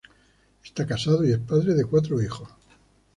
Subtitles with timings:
[0.65, 2.41] Está casado y es padre de cuatro niños.